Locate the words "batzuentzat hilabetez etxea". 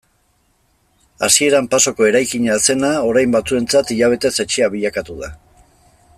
3.37-4.71